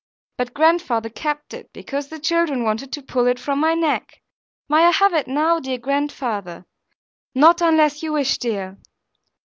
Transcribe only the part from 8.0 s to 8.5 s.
you wish,